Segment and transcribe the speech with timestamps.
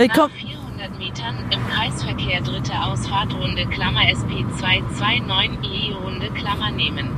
[0.00, 0.32] Willkommen.
[0.32, 7.10] Nach 400 Metern im Kreisverkehr dritte Ausfahrtrunde Klammer SP 229 E-Runde Klammer nehmen.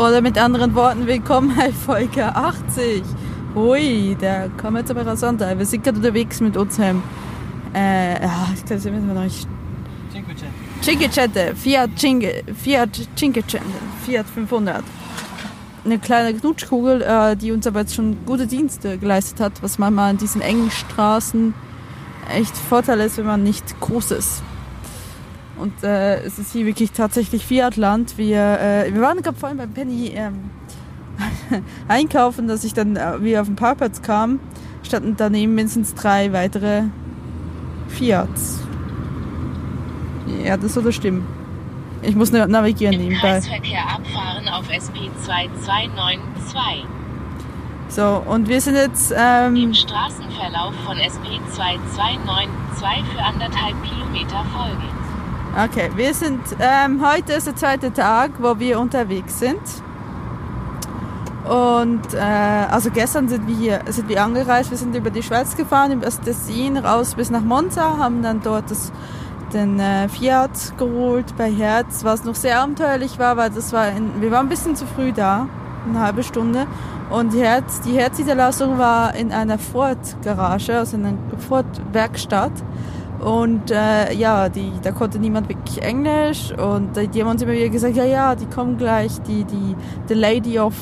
[0.00, 3.04] Oder mit anderen Worten, willkommen bei Folge 80.
[3.54, 5.38] Hui, da kommen wir jetzt aber rasant.
[5.38, 7.00] Wir sind gerade unterwegs mit unserem,
[7.72, 9.46] äh, ja, ich glaube, sind wir noch nicht.
[10.82, 13.68] Cinquecento, Fiat Cinque, Fiat Cinquecento,
[14.04, 14.82] Fiat 500.
[15.84, 20.10] Eine kleine Knutschkugel, äh, die uns aber jetzt schon gute Dienste geleistet hat, was manchmal
[20.10, 21.54] in diesen engen Straßen
[22.30, 24.42] echt Vorteil ist, wenn man nicht groß ist.
[25.56, 28.18] Und äh, es ist hier wirklich tatsächlich Fiatland.
[28.18, 30.50] Wir, äh, wir waren gerade vorhin beim Penny ähm,
[31.88, 34.40] einkaufen, dass ich dann äh, wieder auf den Parkplatz kam,
[34.82, 36.84] standen daneben mindestens drei weitere
[37.88, 38.60] Fiats.
[40.44, 41.26] Ja, das soll stimmen.
[42.02, 43.40] Ich muss navigieren Im nebenbei.
[43.40, 46.93] Kreisverkehr abfahren auf SP 2292.
[47.94, 54.88] So, und wir sind jetzt, ähm, Im Straßenverlauf von SP 2292 für anderthalb Kilometer folgen.
[55.64, 59.60] Okay, wir sind, ähm, heute ist der zweite Tag, wo wir unterwegs sind.
[61.48, 65.54] Und, äh, also gestern sind wir hier, sind wir angereist, wir sind über die Schweiz
[65.56, 68.90] gefahren, über das Tessin raus bis nach Monza, haben dann dort das,
[69.52, 74.20] den äh, Fiat geholt bei Herz, was noch sehr abenteuerlich war, weil das war, in,
[74.20, 75.46] wir waren ein bisschen zu früh da,
[75.86, 76.66] eine halbe Stunde.
[77.10, 81.18] Und die Herz, die Herzniederlassung war in einer Ford-Garage, also in einer
[81.48, 82.52] Ford-Werkstatt.
[83.20, 87.52] Und äh, ja, die, da konnte niemand wirklich Englisch und äh, die haben uns immer
[87.52, 89.74] wieder gesagt, ja, ja, die kommen gleich, die, die,
[90.08, 90.74] the lady of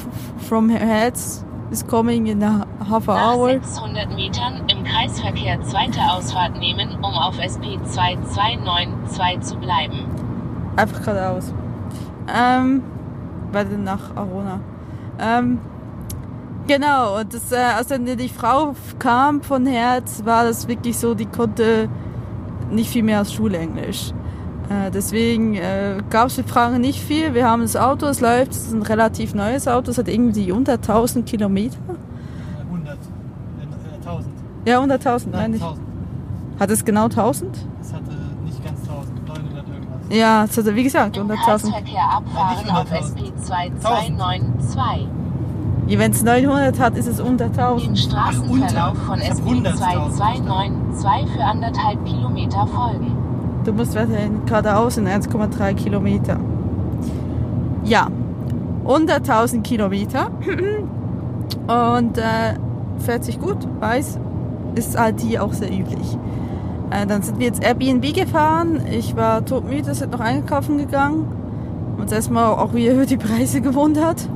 [0.49, 3.51] from Heads is coming in a half an Nach hour.
[3.51, 10.05] 600 Metern im Kreisverkehr zweite Ausfahrt nehmen, um auf SP 2292 zu bleiben.
[10.77, 11.53] Einfach geradeaus.
[12.33, 12.83] Ähm,
[13.53, 14.61] warte nach Arona.
[15.19, 15.59] Ähm,
[16.67, 21.15] genau, und das, äh, als dann die Frau kam von Herz, war das wirklich so,
[21.15, 21.89] die konnte
[22.71, 24.13] nicht viel mehr als Schulenglisch.
[24.69, 27.35] Äh, deswegen äh, gab es für Fragen nicht viel.
[27.35, 30.53] Wir haben das Auto, es läuft, es ist ein relativ neues Auto, es hat irgendwie
[30.53, 31.77] unter 1000 Kilometer.
[32.71, 34.35] 100, äh, 1000.
[34.65, 35.63] Ja, unter 1000, Nein, meine ich.
[35.63, 35.87] 1000.
[36.61, 37.57] Hat es genau 1000?
[37.81, 38.11] Es hatte
[38.45, 40.02] nicht ganz 1000, 900 irgendwas.
[40.13, 41.73] Ja, es hat, wie gesagt, Im unter 1000.
[41.73, 45.09] Kreisverkehr abfahren Ja, auf nicht SP 2292.
[45.87, 47.99] Wenn es 900 hat, ist es unter Im 1000.
[47.99, 49.77] Straßenverlauf von Ich hab SP 100.000.
[49.77, 53.17] 2292 für anderthalb Kilometer folgen.
[53.65, 56.39] Du musst weiterhin geradeaus in 1,3 Kilometer.
[57.85, 58.09] Ja,
[58.85, 60.31] unter 1000 Kilometer.
[61.67, 62.55] Und äh,
[62.99, 64.19] fährt sich gut, weiß,
[64.75, 66.19] ist halt hier auch sehr üblich.
[66.93, 68.83] Äh, dann sind wir jetzt Airbnb gefahren.
[68.91, 71.27] Ich war todmüde, sind noch einkaufen gegangen.
[71.99, 74.29] Uns erstmal auch wieder über die Preise gewundert,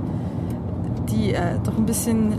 [1.11, 2.37] die äh, doch ein bisschen äh,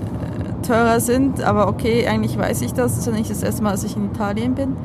[0.65, 1.43] teurer sind.
[1.43, 2.93] Aber okay, eigentlich weiß ich das.
[2.93, 4.75] Das ist ja nicht das erste Mal, dass ich in Italien bin.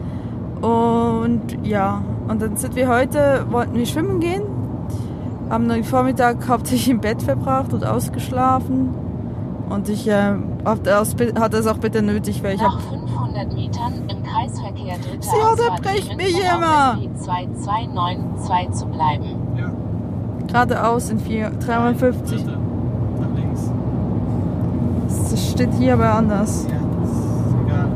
[0.60, 4.43] Und ja, und dann sind wir heute, wollten wir schwimmen gehen,
[5.50, 8.91] haben den Vormittag hauptsächlich im Bett verbracht und ausgeschlafen.
[9.72, 10.34] Und ich äh,
[10.65, 14.97] hab das, hatte es auch bitte nötig, weil ich habe Nach 500 Metern im Kreisverkehr
[14.99, 16.93] dritte Sie unterbricht mich immer.
[16.93, 19.25] auf SP 2292 zu bleiben.
[19.56, 19.72] Ja,
[20.47, 22.44] geradeaus in 4, 350.
[22.44, 22.59] dritte.
[23.21, 23.71] Nach links.
[25.31, 26.66] Das steht hier aber anders.
[26.69, 27.88] Ja, das ist egal.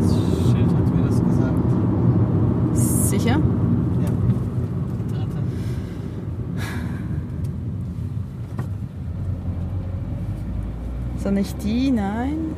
[0.00, 1.54] Das Schild hat mir das gesagt.
[3.08, 3.30] Sicher?
[3.30, 4.08] Ja.
[5.16, 5.38] Dritte.
[11.16, 11.90] Ist doch nicht die?
[11.90, 12.54] Nein.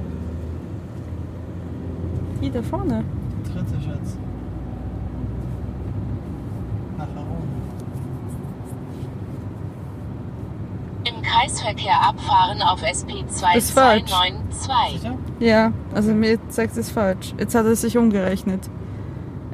[2.40, 3.04] Die da vorne.
[3.44, 4.16] Dritte, Schatz.
[6.98, 7.52] Nach Arona.
[11.04, 13.22] Im Kreisverkehr abfahren auf SP
[13.54, 14.06] Ist falsch.
[14.06, 15.00] 2292.
[15.00, 15.18] Sicher?
[15.38, 17.34] Ja, also mir zeigt es falsch.
[17.38, 18.68] Jetzt hat es sich umgerechnet.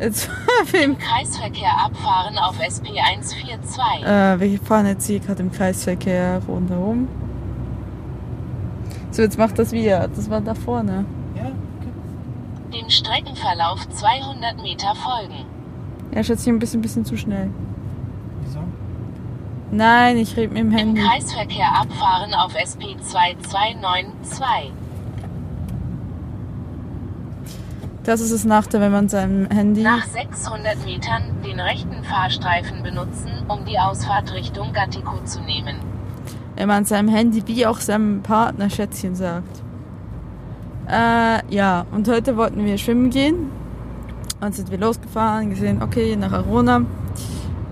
[0.00, 0.30] Jetzt
[0.72, 4.06] Im Kreisverkehr abfahren auf SP 142.
[4.06, 7.08] Äh, wir fahren jetzt hier gerade im Kreisverkehr rundherum.
[9.18, 10.06] So, jetzt macht das wieder.
[10.06, 11.04] Das war da vorne.
[11.34, 12.78] Ja, okay.
[12.78, 15.44] Dem Streckenverlauf 200 Meter folgen.
[16.14, 17.50] Ja, schätze ich ein bisschen, bisschen zu schnell.
[18.44, 18.60] Wieso?
[19.72, 21.02] Nein, ich rede mit dem Im Handy.
[21.02, 24.72] Kreisverkehr abfahren auf SP 2292.
[28.04, 29.82] Das ist das Nachteil, wenn man seinem Handy.
[29.82, 35.97] Nach 600 Metern den rechten Fahrstreifen benutzen, um die Ausfahrt Richtung Gattico zu nehmen.
[36.58, 39.62] Wenn man seinem Handy wie auch seinem Partner Schätzchen sagt.
[40.88, 43.52] Äh, ja, und heute wollten wir schwimmen gehen.
[44.40, 46.78] Dann sind wir losgefahren, gesehen, okay, nach Arona.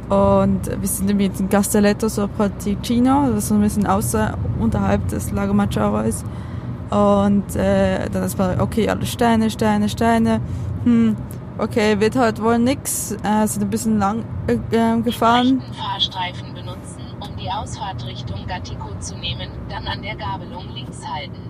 [0.09, 5.33] Und wir sind jetzt in Castelletto sopra Ticino, das so ein bisschen außer, unterhalb des
[5.33, 6.25] Lago Maggiore ist.
[6.91, 10.41] Und äh, dann ist man, okay, alle Steine, Steine, Steine.
[10.85, 11.17] Hm,
[11.59, 13.17] okay, wird halt wohl nix.
[13.25, 15.61] Äh, sind ein bisschen lang äh, gefahren.
[15.77, 16.56] Fahrstreifen
[17.57, 21.41] Ausfahrt Richtung Gattico zu nehmen, dann an der Gabelung links halten.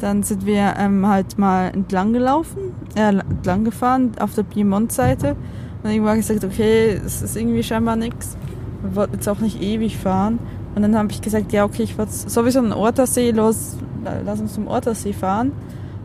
[0.00, 5.36] Dann sind wir ähm, halt mal entlang gelaufen, äh, entlang gefahren auf der Piemont-Seite.
[5.82, 8.36] Und irgendwann gesagt, okay, es ist irgendwie scheinbar nix.
[8.82, 10.38] Wir wollten jetzt auch nicht ewig fahren.
[10.74, 13.76] Und dann habe ich gesagt, ja, okay, ich wollte sowieso an den Ortersee los,
[14.24, 15.52] lass uns zum Ortersee fahren.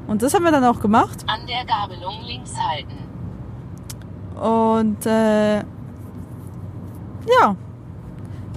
[0.07, 1.23] Und das haben wir dann auch gemacht.
[1.27, 2.97] An der Gabelung links halten.
[4.35, 7.55] Und äh, ja,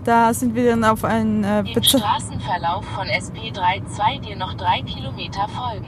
[0.06, 4.82] da sind wir dann auf einen äh, Im Beza- Straßenverlauf von SP32 dir noch drei
[4.82, 5.87] Kilometer folgen.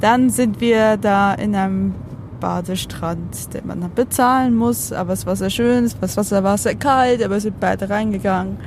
[0.00, 1.94] Dann sind wir da in einem
[2.40, 6.74] Badestrand, den man dann bezahlen muss, aber es war sehr schön, das Wasser war sehr
[6.74, 8.58] kalt, aber wir sind beide reingegangen.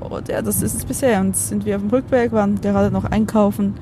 [0.00, 1.20] Und ja, das ist es bisher.
[1.20, 3.74] Und sind wir auf dem Rückweg, waren gerade noch einkaufen.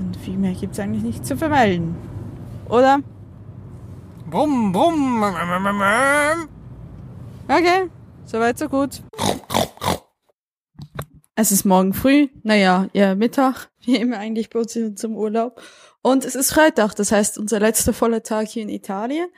[0.00, 1.94] Und viel mehr gibt es eigentlich nicht zu vermelden.
[2.68, 2.98] Oder?
[4.28, 5.22] Brumm, brumm.
[7.48, 7.88] Okay,
[8.26, 9.02] soweit so gut.
[11.34, 15.62] Es ist morgen früh, naja, ja, Mittag, wie immer eigentlich bei uns unserem Urlaub.
[16.02, 19.28] Und es ist Freitag, das heißt unser letzter voller Tag hier in Italien.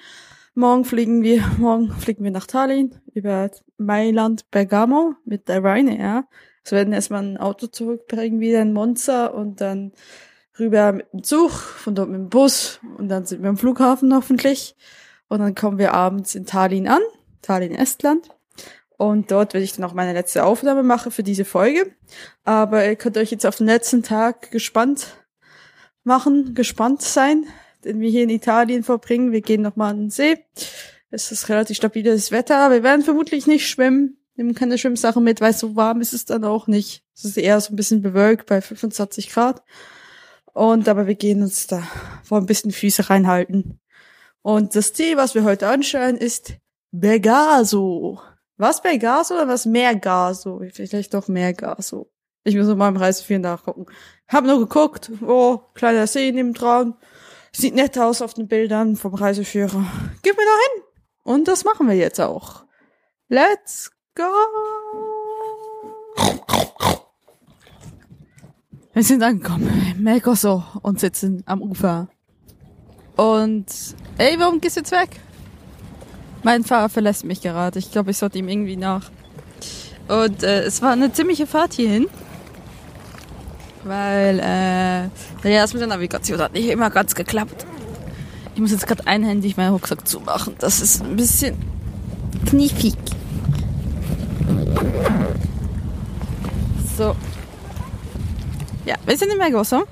[0.55, 6.27] Morgen fliegen wir, morgen fliegen wir nach Tallinn über Mailand, Bergamo mit der Ryanair.
[6.65, 9.93] Also wir werden erstmal ein Auto zurückbringen, wieder in Monza und dann
[10.59, 14.15] rüber mit dem Zug, von dort mit dem Bus und dann sind wir am Flughafen
[14.15, 14.77] hoffentlich.
[15.29, 17.03] Und dann kommen wir abends in Tallinn an,
[17.43, 18.29] Tallinn, Estland.
[18.97, 21.95] Und dort werde ich dann auch meine letzte Aufnahme machen für diese Folge.
[22.45, 25.25] Aber ihr könnt euch jetzt auf den letzten Tag gespannt
[26.05, 27.47] machen, gespannt sein,
[27.85, 29.33] den wir hier in Italien verbringen.
[29.33, 30.39] Wir gehen nochmal an den See.
[31.11, 32.71] Es ist relativ stabiles Wetter.
[32.71, 34.19] Wir werden vermutlich nicht schwimmen.
[34.37, 37.05] Nehmen keine Schwimmsachen mit, weil so warm ist es dann auch nicht.
[37.15, 39.63] Es ist eher so ein bisschen bewölkt bei 25 Grad.
[40.53, 41.83] Und aber wir gehen uns da
[42.23, 43.81] vor ein bisschen Füße reinhalten.
[44.43, 46.55] Und das Ziel, was wir heute anschauen, ist
[46.91, 48.21] Begaso.
[48.57, 50.63] Was Begaso oder was Mergaso?
[50.73, 52.11] Vielleicht doch Mergaso.
[52.45, 53.87] Ich muss noch mal im Reiseführer nachgucken.
[54.29, 55.11] Hab nur geguckt.
[55.27, 56.95] Oh, kleiner See nebendran.
[57.53, 59.85] Sieht nett aus auf den Bildern vom Reiseführer.
[60.23, 60.83] Gib mir da hin.
[61.25, 62.65] Und das machen wir jetzt auch.
[63.29, 64.25] Let's go.
[68.93, 69.97] Wir sind angekommen.
[69.99, 72.09] Mercoso und sitzen am Ufer.
[73.17, 73.67] Und,
[74.19, 75.21] ey, warum gehst du jetzt weg?
[76.45, 77.79] Mein Fahrer verlässt mich gerade.
[77.79, 79.11] Ich glaube, ich sollte ihm irgendwie nach.
[80.09, 82.07] Und äh, es war eine ziemliche Fahrt hierhin.
[83.83, 87.67] Weil, äh, ja, das mit der Navigation hat nicht immer ganz geklappt.
[88.55, 90.55] Ich muss jetzt gerade einhändig meinen Rucksack zumachen.
[90.59, 91.57] Das ist ein bisschen
[92.47, 92.95] kniefig.
[96.97, 97.17] So.
[98.85, 99.85] Ja, wir sind in Mergoso.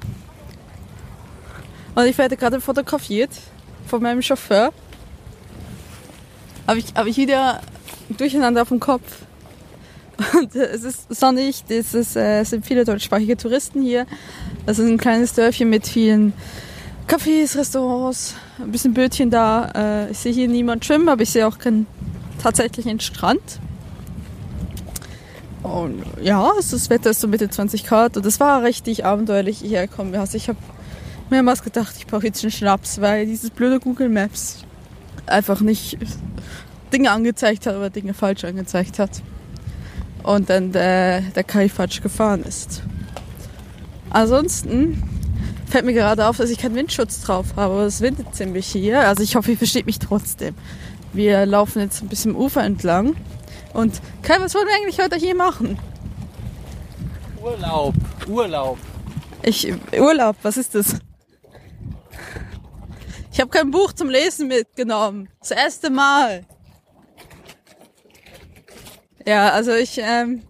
[1.94, 3.30] Und ich werde gerade fotografiert
[3.86, 4.72] von meinem Chauffeur.
[6.66, 7.60] Habe ich, hab ich wieder
[8.10, 9.02] durcheinander auf dem Kopf.
[10.38, 14.06] Und äh, es ist sonnig, es, ist, äh, es sind viele deutschsprachige Touristen hier.
[14.66, 16.32] Das ist ein kleines Dörfchen mit vielen
[17.08, 19.72] Cafés, Restaurants, ein bisschen Bötchen da.
[19.74, 21.86] Äh, ich sehe hier niemand schwimmen, aber ich sehe auch keinen
[22.40, 23.40] tatsächlichen Strand.
[25.62, 29.86] Und ja, das Wetter ist so Mitte 20 Grad und es war richtig abenteuerlich hierher
[29.86, 30.14] kommen.
[30.14, 30.58] Also ich habe
[31.30, 34.64] mehrmals gedacht, ich brauche jetzt einen Schnaps, weil dieses blöde Google Maps
[35.26, 35.98] einfach nicht
[36.92, 39.22] Dinge angezeigt hat oder Dinge falsch angezeigt hat.
[40.22, 42.82] Und dann der, der Kai falsch gefahren ist.
[44.10, 45.02] Ansonsten
[45.68, 49.00] fällt mir gerade auf, dass ich keinen Windschutz drauf habe, aber es windet ziemlich hier.
[49.00, 50.54] Also ich hoffe, ihr versteht mich trotzdem.
[51.12, 53.16] Wir laufen jetzt ein bisschen am Ufer entlang.
[53.72, 55.78] Und Kai, was wollen wir eigentlich heute hier machen?
[57.42, 57.94] Urlaub,
[58.28, 58.78] Urlaub.
[59.42, 60.96] Ich, Urlaub, was ist das?
[63.32, 65.28] Ich habe kein Buch zum Lesen mitgenommen.
[65.40, 66.44] Das erste Mal.
[69.26, 70.42] Ja, also ich, ähm,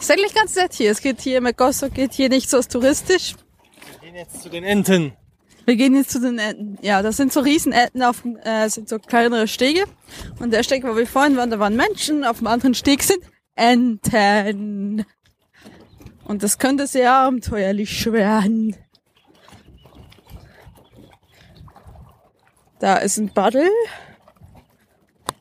[0.00, 0.90] ist eigentlich ganz nett hier.
[0.90, 3.36] Es geht hier, Megosso geht hier nicht so touristisch.
[4.00, 5.12] Wir gehen jetzt zu den Enten.
[5.64, 6.76] Wir gehen jetzt zu den Enten.
[6.82, 9.84] Ja, das sind so Riesenenten auf äh, sind so kleinere Stege.
[10.40, 12.24] Und der Steg, wo wir vorhin waren, da waren Menschen.
[12.24, 13.20] Auf dem anderen Steg sind
[13.54, 15.06] Enten.
[16.24, 18.74] Und das könnte sehr abenteuerlich werden.
[22.82, 23.70] Da ist ein Baddel.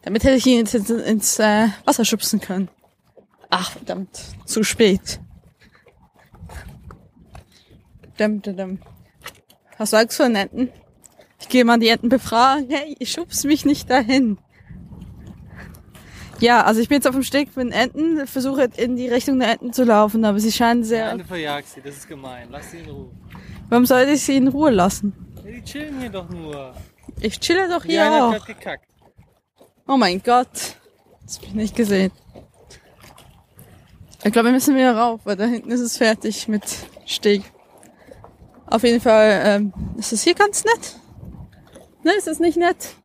[0.04, 2.70] Damit hätte ich ihn ins, ins, äh, Wasser schubsen können.
[3.50, 4.22] Ach, verdammt.
[4.46, 5.20] Zu spät.
[8.20, 8.80] Dum, dum, dum.
[9.80, 10.70] Was sagst du an Enten?
[11.40, 12.68] Ich gehe mal die Enten befragen.
[12.70, 14.38] Hey, ich schubst mich nicht dahin.
[16.40, 19.40] Ja, also ich bin jetzt auf dem Steg mit den Enten, versuche in die Richtung
[19.40, 21.10] der Enten zu laufen, aber sie scheinen sehr...
[21.10, 22.50] Eine verjagst sie, das ist gemein.
[22.52, 23.10] Lass sie in Ruhe.
[23.68, 25.14] Warum sollte ich sie in Ruhe lassen?
[25.44, 26.76] Ja, die chillen hier doch nur.
[27.20, 28.46] Ich chille doch hier eine auch.
[28.46, 28.88] gekackt.
[29.88, 30.78] Oh mein Gott.
[31.26, 32.12] Das hab ich nicht gesehen.
[34.24, 36.64] Ich glaube, wir müssen wieder rauf, weil da hinten ist es fertig mit
[37.06, 37.44] Steg.
[38.68, 40.96] Auf jeden Fall ähm, ist es hier ganz nett.
[42.04, 42.96] Ne, ist es nicht nett?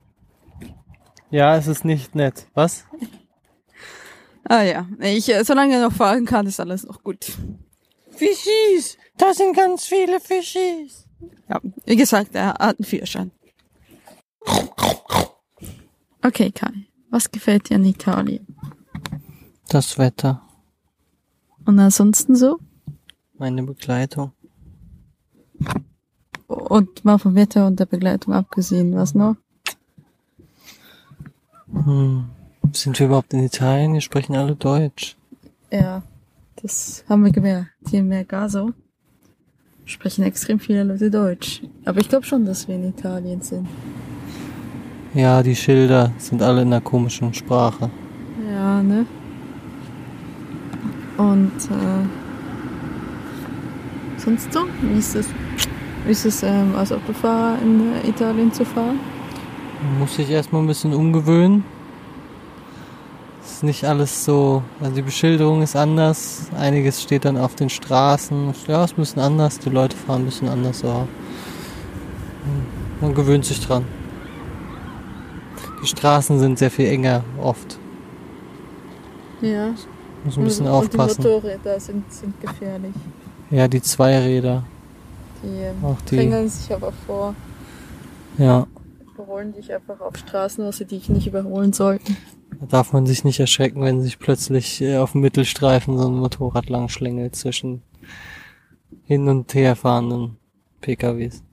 [1.30, 2.46] Ja, es ist nicht nett.
[2.54, 2.84] Was?
[4.44, 7.26] Ah ja, ich, äh, solange er noch fahren kann, ist alles noch gut.
[8.10, 8.96] Fischis!
[9.16, 11.08] Da sind ganz viele Fischis.
[11.48, 13.32] Ja, wie gesagt, er hat einen Führerschein.
[16.22, 16.72] Okay, Kai,
[17.10, 18.46] was gefällt dir an Italien?
[19.68, 20.42] Das Wetter.
[21.64, 22.58] Und ansonsten so?
[23.38, 24.32] Meine Begleitung.
[26.46, 29.36] Und mal vom Wetter und der Begleitung abgesehen, was noch?
[31.72, 32.26] Hm.
[32.72, 33.94] Sind wir überhaupt in Italien?
[33.94, 35.16] Wir sprechen alle Deutsch.
[35.70, 36.02] Ja,
[36.62, 37.70] das haben wir gemerkt.
[37.88, 38.72] Hier in Mergaso
[39.84, 41.62] sprechen extrem viele Leute Deutsch.
[41.84, 43.68] Aber ich glaube schon, dass wir in Italien sind.
[45.16, 47.88] Ja, die Schilder sind alle in einer komischen Sprache.
[48.52, 49.06] Ja, ne?
[51.16, 52.04] Und äh,
[54.18, 54.66] sonst so?
[54.82, 55.26] Wie ist es,
[56.04, 59.00] wie ist es ähm, als Autofahrer in äh, Italien zu fahren?
[59.98, 61.64] Muss ich erstmal ein bisschen umgewöhnen.
[63.42, 66.50] Ist nicht alles so, also die Beschilderung ist anders.
[66.60, 68.52] Einiges steht dann auf den Straßen.
[68.68, 69.60] Ja, ist ein bisschen anders.
[69.60, 70.82] Die Leute fahren ein bisschen anders.
[70.82, 71.06] Hm,
[73.00, 73.95] Man gewöhnt sich dran.
[75.86, 77.78] Die Straßen sind sehr viel enger oft.
[79.40, 79.72] Ja.
[80.24, 81.18] Muss ein bisschen und, aufpassen.
[81.18, 82.92] Und die Motorräder sind, sind gefährlich.
[83.52, 84.64] Ja, die Zweiräder.
[85.44, 87.36] Die, ähm, Auch die- drängeln sich aber vor,
[88.36, 88.66] Ja,
[89.14, 92.16] überholen dich einfach auf Straßen, wo sie dich nicht überholen sollten.
[92.58, 96.16] da darf man sich nicht erschrecken, wenn sich plötzlich äh, auf dem Mittelstreifen so ein
[96.16, 97.82] Motorrad langschlängelt zwischen
[99.04, 100.36] hin und her fahrenden
[100.80, 101.44] PKWs.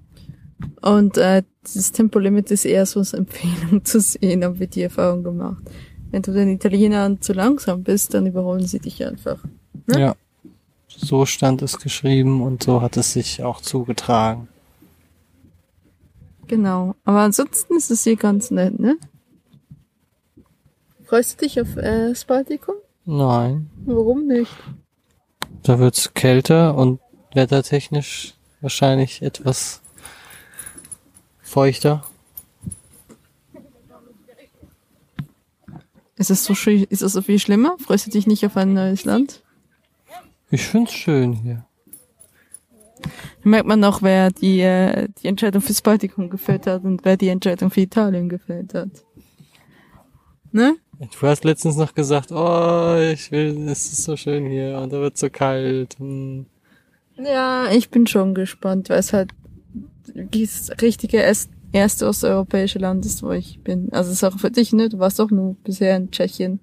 [0.81, 5.23] Und äh, das Tempolimit ist eher so als Empfehlung zu sehen, haben wir die Erfahrung
[5.23, 5.63] gemacht.
[6.11, 9.43] Wenn du den Italienern zu langsam bist, dann überholen sie dich einfach.
[9.87, 9.99] Ne?
[9.99, 10.15] Ja.
[10.87, 14.47] So stand es geschrieben und so hat es sich auch zugetragen.
[16.47, 16.95] Genau.
[17.03, 18.97] Aber ansonsten ist es hier ganz nett, ne?
[21.05, 22.75] Freust du dich auf äh, das Baltikum?
[23.05, 24.51] Nein, Warum nicht?
[25.63, 26.99] da wird's kälter und
[27.33, 29.81] wettertechnisch wahrscheinlich etwas
[31.53, 32.03] feuchter.
[36.15, 37.75] Ist es so schön, ist es so viel schlimmer?
[37.79, 39.43] Freust du dich nicht auf ein neues Land?
[40.49, 41.65] Ich find's schön hier.
[43.03, 47.17] Da merkt man noch, wer die, äh, die Entscheidung fürs Baltikum gefällt hat und wer
[47.17, 48.89] die Entscheidung für Italien gefällt hat.
[50.51, 50.77] Ne?
[50.99, 54.99] Du hast letztens noch gesagt, oh, ich will, es ist so schön hier und da
[54.99, 55.99] wird so kalt.
[55.99, 56.47] Hm.
[57.17, 59.33] Ja, ich bin schon gespannt, weil es halt
[60.07, 63.91] das richtige erst- erste osteuropäische Land ist, wo ich bin.
[63.91, 64.89] Also es ist auch für dich, ne?
[64.89, 66.59] Du warst doch nur bisher in Tschechien.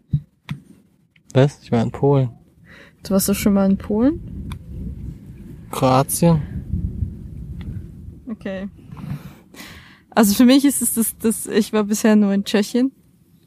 [1.35, 1.61] Was?
[1.62, 2.30] Ich war in Polen.
[3.02, 4.20] Du warst doch schon mal in Polen?
[5.70, 6.42] Kroatien?
[8.28, 8.68] Okay.
[10.11, 12.92] Also für mich ist es das, das, ich war bisher nur in Tschechien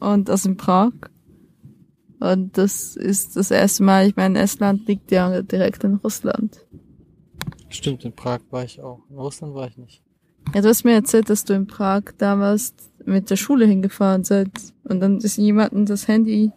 [0.00, 0.92] und also in Prag.
[2.20, 6.63] Und das ist das erste Mal, ich meine, Estland liegt ja direkt in Russland.
[7.74, 9.00] Stimmt, in Prag war ich auch.
[9.10, 10.00] In Russland war ich nicht.
[10.54, 14.50] Ja, du hast mir erzählt, dass du in Prag damals mit der Schule hingefahren seid
[14.84, 16.52] und dann ist jemandem das Handy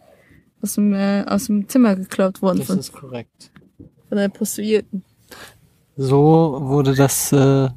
[0.62, 3.50] aus dem, äh, aus dem Zimmer geklaut worden Das von, ist korrekt.
[4.08, 5.02] von einer Prostituierten.
[5.96, 7.68] So wurde das, äh,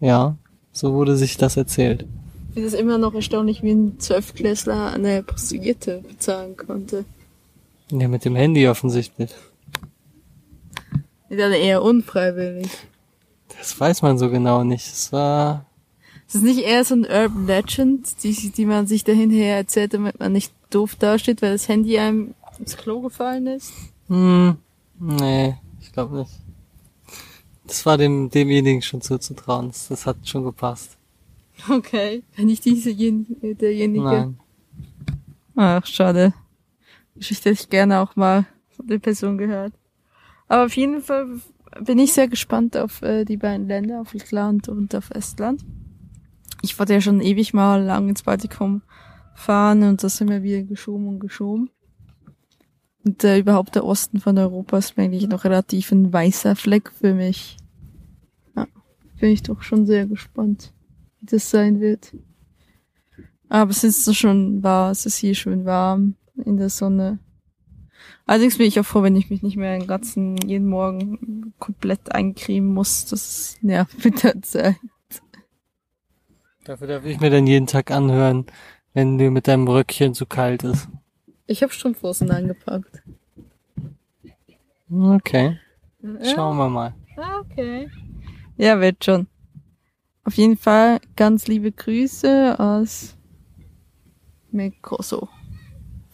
[0.00, 0.36] ja,
[0.72, 2.06] so wurde sich das erzählt.
[2.50, 7.04] Ich finde es immer noch erstaunlich, wie ein Zwölfklässler eine Prostituierte bezahlen konnte.
[7.90, 9.30] Ja, mit dem Handy offensichtlich.
[11.30, 12.70] Dann eher unfreiwillig.
[13.58, 14.86] Das weiß man so genau nicht.
[14.86, 15.66] Es war,
[16.26, 20.18] Ist das nicht eher so ein Urban Legend, die, die man sich dahinher erzählt, damit
[20.20, 23.72] man nicht doof dasteht, weil das Handy einem ins Klo gefallen ist?
[24.08, 24.56] hm,
[24.98, 26.32] nee, ich glaube nicht.
[27.66, 29.68] Das war dem, demjenigen schon zuzutrauen.
[29.68, 30.96] Das, das hat schon gepasst.
[31.68, 32.22] Okay.
[32.36, 34.04] Wenn ich diese, derjenige.
[34.04, 34.38] Nein.
[35.56, 36.32] Ach, schade.
[37.16, 39.72] Geschichte hätte ich gerne auch mal von der Person gehört.
[40.48, 41.26] Aber auf jeden Fall
[41.80, 45.64] bin ich sehr gespannt auf äh, die beiden Länder, auf Lettland und auf Estland.
[46.62, 48.82] Ich wollte ja schon ewig mal lang ins Baltikum
[49.34, 51.70] fahren und das sind wir wieder geschoben und geschoben.
[53.04, 57.14] Und äh, überhaupt der Osten von Europa ist eigentlich noch relativ ein weißer Fleck für
[57.14, 57.56] mich.
[58.56, 58.66] Ja,
[59.20, 60.72] bin ich doch schon sehr gespannt,
[61.20, 62.14] wie das sein wird.
[63.48, 67.18] Aber es ist so schon war, es ist hier schön warm in der Sonne.
[68.28, 72.12] Allerdings bin ich auch froh, wenn ich mich nicht mehr den ganzen, jeden Morgen komplett
[72.12, 73.06] eincremen muss.
[73.06, 74.76] Das nervt mit der Zeit.
[76.64, 78.44] Dafür darf ich mir dann jeden Tag anhören,
[78.92, 80.88] wenn dir mit deinem Röckchen zu kalt ist.
[81.46, 83.02] Ich habe Strumpfhosen angepackt.
[84.90, 85.58] Okay,
[86.34, 86.94] schauen wir mal.
[87.16, 87.88] Ah, Okay.
[88.58, 89.26] Ja, wird schon.
[90.24, 93.16] Auf jeden Fall ganz liebe Grüße aus
[94.50, 95.30] Mekoso.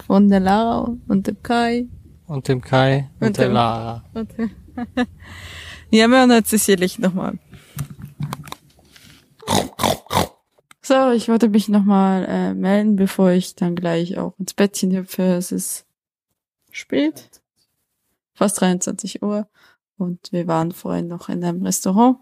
[0.06, 1.88] Von der Lara und dem Kai.
[2.26, 4.04] Und dem Kai und, Und der dem- Lara.
[4.14, 4.32] Und
[5.90, 7.38] ja, wir hören uns sicherlich nochmal.
[10.82, 15.22] So, ich wollte mich nochmal äh, melden, bevor ich dann gleich auch ins Bettchen hüpfe.
[15.22, 15.86] Es ist
[16.70, 17.42] spät,
[18.34, 19.48] fast 23 Uhr
[19.96, 22.18] und wir waren vorhin noch in einem Restaurant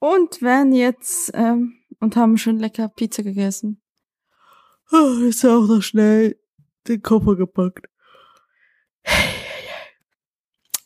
[0.00, 3.80] und werden jetzt ähm, und haben schon lecker Pizza gegessen.
[4.92, 6.38] Oh, ist auch noch schnell
[6.88, 7.86] den Koffer gepackt.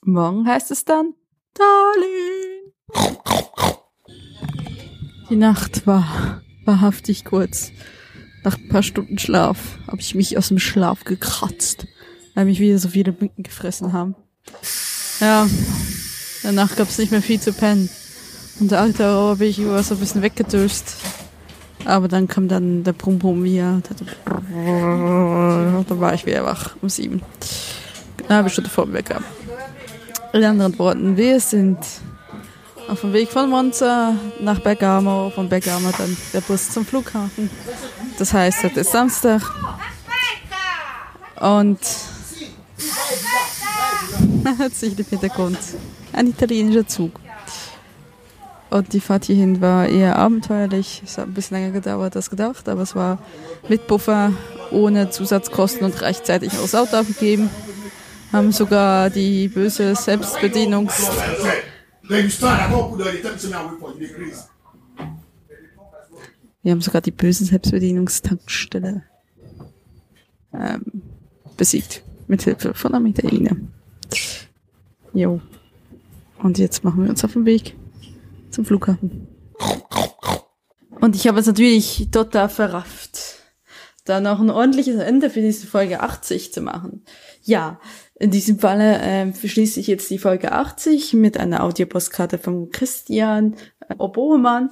[0.05, 1.15] Morgen heißt es dann
[1.55, 2.73] Darlene.
[5.31, 7.71] Die Nacht war wahrhaftig kurz.
[8.45, 11.87] Nach ein paar Stunden Schlaf habe ich mich aus dem Schlaf gekratzt,
[12.35, 14.17] weil mich wieder so viele Mücken gefressen haben.
[15.21, 15.47] Ja,
[16.43, 17.89] danach gab es nicht mehr viel zu pennen.
[18.59, 20.97] Und der alte Rohr bin ich über so ein bisschen weggedöst.
[21.85, 23.81] Aber dann kam dann der Brumm Brumm wieder.
[24.53, 27.23] Dann war ich wieder wach um sieben.
[28.27, 29.21] Eine halbe Stunde vor dem Wecker.
[30.33, 31.79] In anderen Worten, wir sind
[32.89, 37.49] auf dem Weg von Monza nach Bergamo, von Bergamo dann der Bus zum Flughafen.
[38.19, 39.43] Das heißt, heute ist Samstag.
[41.41, 41.81] Und
[44.45, 45.59] man hört sich im Hintergrund
[46.13, 47.13] ein italienischer Zug.
[48.73, 51.03] Und die Fahrt hierhin war eher abenteuerlich.
[51.05, 53.19] Es hat ein bisschen länger gedauert als gedacht, aber es war
[53.69, 54.33] mit Puffer,
[54.71, 57.51] ohne Zusatzkosten und rechtzeitig aus Auto abgegeben.
[58.33, 61.11] Haben sogar die böse Selbstbedienungs...
[66.63, 69.03] Wir haben sogar die böse Selbstbedienungstankstelle
[70.55, 70.83] ähm,
[71.59, 72.03] besiegt.
[72.27, 73.55] Mit Hilfe von einer Italiener.
[75.13, 75.43] Jo.
[76.39, 77.77] Und jetzt machen wir uns auf den Weg
[78.53, 79.29] zum Flughafen.
[81.01, 83.39] Und ich habe es natürlich total verrafft,
[84.05, 87.05] da noch ein ordentliches Ende für diese Folge 80 zu machen.
[87.43, 87.81] Ja,
[88.15, 93.57] in diesem Falle ähm, verschließe ich jetzt die Folge 80 mit einer Audiopostkarte von Christian
[93.89, 94.71] äh, Obohemann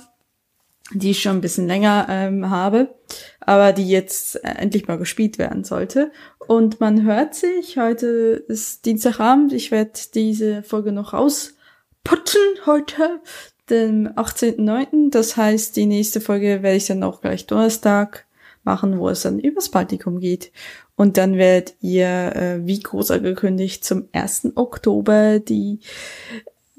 [0.92, 2.94] die ich schon ein bisschen länger ähm, habe,
[3.40, 6.10] aber die jetzt äh, endlich mal gespielt werden sollte.
[6.38, 13.20] Und man hört sich, heute ist Dienstagabend, ich werde diese Folge noch rausputzen heute,
[13.70, 15.10] dem 18.09.
[15.10, 18.26] Das heißt, die nächste Folge werde ich dann auch gleich Donnerstag
[18.64, 20.52] machen, wo es dann übers Baltikum geht.
[20.96, 24.52] Und dann werdet ihr, äh, wie groß angekündigt, zum 1.
[24.56, 25.80] Oktober die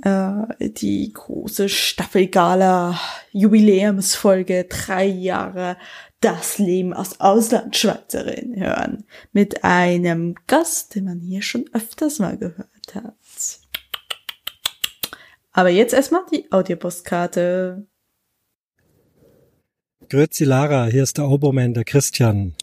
[0.03, 2.99] äh, die große Staffelgala
[3.31, 5.77] Jubiläumsfolge drei Jahre
[6.21, 12.67] das Leben als Auslandschweizerin hören mit einem Gast, den man hier schon öfters mal gehört
[12.93, 13.15] hat.
[15.51, 17.85] Aber jetzt erstmal die Audiopostkarte.
[20.09, 22.55] Grüezi Lara, hier ist der Obermann, der Christian.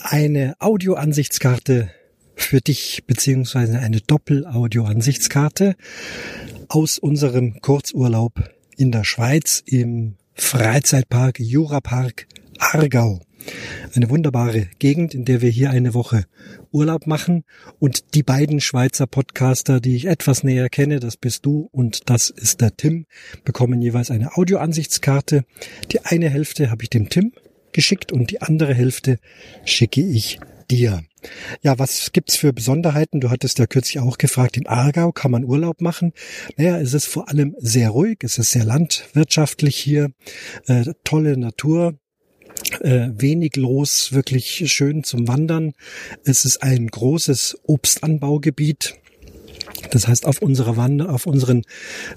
[0.00, 1.90] Eine Audioansichtskarte
[2.36, 5.74] für dich, beziehungsweise eine Doppel-Audio-Ansichtskarte
[6.68, 12.26] aus unserem Kurzurlaub in der Schweiz im Freizeitpark Jurapark
[12.58, 13.20] Aargau.
[13.94, 16.24] Eine wunderbare Gegend, in der wir hier eine Woche
[16.72, 17.44] Urlaub machen.
[17.78, 22.30] Und die beiden Schweizer Podcaster, die ich etwas näher kenne, das bist du und das
[22.30, 23.06] ist der Tim,
[23.44, 25.44] bekommen jeweils eine Audioansichtskarte.
[25.92, 27.32] Die eine Hälfte habe ich dem Tim
[27.72, 29.18] geschickt und die andere Hälfte
[29.64, 31.02] schicke ich dir.
[31.62, 33.20] Ja, was gibt's für Besonderheiten?
[33.20, 36.12] Du hattest ja kürzlich auch gefragt, im Aargau kann man Urlaub machen?
[36.56, 40.10] Naja, es ist vor allem sehr ruhig, es ist sehr landwirtschaftlich hier,
[40.66, 41.98] äh, tolle Natur,
[42.80, 45.72] äh, wenig los, wirklich schön zum Wandern.
[46.24, 48.96] Es ist ein großes Obstanbaugebiet.
[49.90, 51.62] Das heißt, auf unserer Wander, auf unseren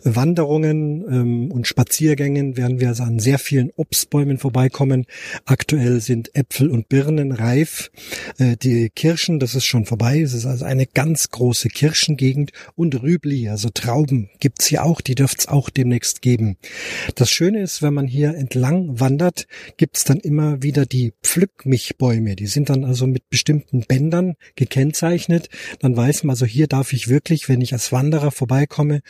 [0.03, 5.05] Wanderungen ähm, und Spaziergängen werden wir also an sehr vielen Obstbäumen vorbeikommen.
[5.45, 7.91] Aktuell sind Äpfel und Birnen reif.
[8.37, 10.21] Äh, die Kirschen, das ist schon vorbei.
[10.21, 15.01] Es ist also eine ganz große Kirschengegend und Rübli, also Trauben gibt's hier auch.
[15.01, 16.57] Die dürft's auch demnächst geben.
[17.15, 22.35] Das Schöne ist, wenn man hier entlang wandert, gibt's dann immer wieder die Pflückmichbäume.
[22.35, 25.49] Die sind dann also mit bestimmten Bändern gekennzeichnet.
[25.79, 29.01] Dann weiß man also, hier darf ich wirklich, wenn ich als Wanderer vorbeikomme,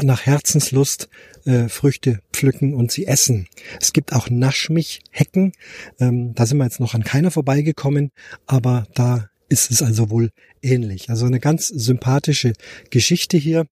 [0.00, 1.08] nach Herzenslust
[1.44, 3.48] äh, Früchte pflücken und sie essen.
[3.80, 5.52] Es gibt auch Naschmich-Hecken.
[5.98, 8.12] Ähm, da sind wir jetzt noch an keiner vorbeigekommen,
[8.46, 10.30] aber da ist es also wohl
[10.62, 11.10] ähnlich.
[11.10, 12.52] Also eine ganz sympathische
[12.90, 13.66] Geschichte hier.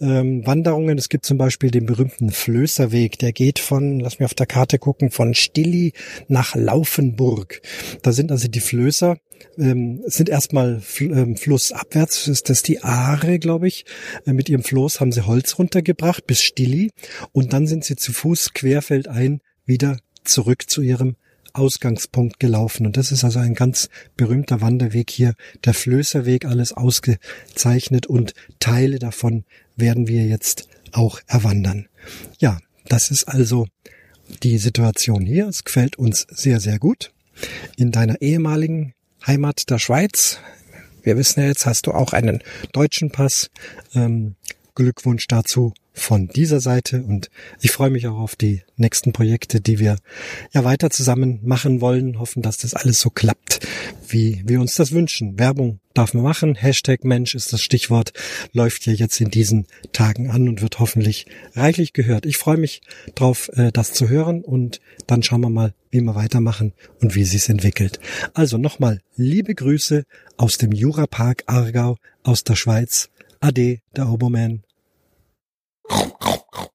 [0.00, 4.34] Ähm, Wanderungen, es gibt zum Beispiel den berühmten Flößerweg, der geht von, lass mich auf
[4.34, 5.92] der Karte gucken, von Stilli
[6.28, 7.60] nach Laufenburg.
[8.02, 9.18] Da sind also die Flößer,
[9.58, 13.84] ähm, sind erstmal ähm, flussabwärts, ist das die Aare, glaube ich.
[14.26, 16.92] Äh, mit ihrem Floß haben sie Holz runtergebracht bis Stilli
[17.32, 21.16] und dann sind sie zu Fuß querfeldein wieder zurück zu ihrem
[21.54, 22.86] Ausgangspunkt gelaufen.
[22.86, 28.98] Und das ist also ein ganz berühmter Wanderweg hier, der Flößerweg, alles ausgezeichnet und Teile
[28.98, 29.44] davon
[29.76, 31.88] werden wir jetzt auch erwandern.
[32.38, 33.66] Ja, das ist also
[34.42, 35.48] die Situation hier.
[35.48, 37.12] Es gefällt uns sehr, sehr gut.
[37.76, 38.94] In deiner ehemaligen
[39.26, 40.38] Heimat der Schweiz,
[41.02, 43.50] wir wissen ja jetzt, hast du auch einen deutschen Pass.
[43.94, 44.36] Ähm,
[44.74, 47.30] Glückwunsch dazu von dieser Seite und
[47.60, 49.96] ich freue mich auch auf die nächsten Projekte, die wir
[50.52, 52.18] ja weiter zusammen machen wollen.
[52.18, 53.66] Hoffen, dass das alles so klappt,
[54.08, 55.38] wie wir uns das wünschen.
[55.38, 56.56] Werbung darf man machen.
[56.56, 58.12] Hashtag Mensch ist das Stichwort,
[58.52, 62.26] läuft ja jetzt in diesen Tagen an und wird hoffentlich reichlich gehört.
[62.26, 62.82] Ich freue mich
[63.14, 67.24] drauf, äh, das zu hören und dann schauen wir mal, wie wir weitermachen und wie
[67.24, 68.00] sich's entwickelt.
[68.34, 70.04] Also nochmal liebe Grüße
[70.36, 73.10] aus dem Jurapark Aargau aus der Schweiz.
[73.40, 74.64] Ade, der Oberman.
[75.90, 76.73] Oh, oh, oh.